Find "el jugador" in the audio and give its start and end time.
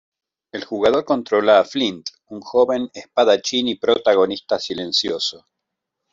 0.51-1.05